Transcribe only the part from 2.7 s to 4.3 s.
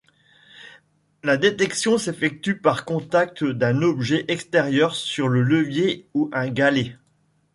contact d’un objet